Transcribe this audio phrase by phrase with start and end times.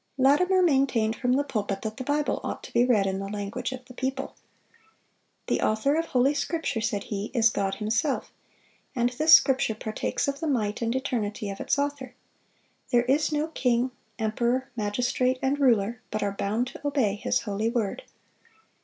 [0.17, 3.71] Latimer maintained from the pulpit that the Bible ought to be read in the language
[3.71, 4.35] of the people.
[5.45, 8.33] The Author of Holy Scripture, said he, "is God Himself;"
[8.95, 12.15] and this Scripture partakes of the might and eternity of its Author.
[12.89, 16.01] "There is no king, emperor, magistrate, and ruler...
[16.09, 17.13] but are bound to obey...
[17.13, 18.01] His holy word."